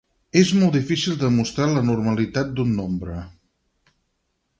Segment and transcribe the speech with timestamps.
[0.39, 3.19] És molt difícil demostrar la normalitat d'un nombre.